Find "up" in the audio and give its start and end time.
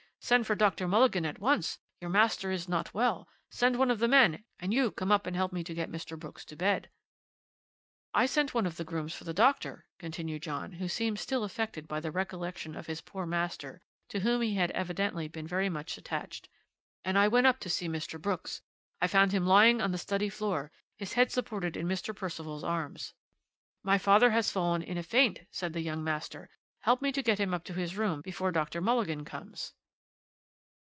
5.11-5.25, 17.47-17.59, 27.55-27.63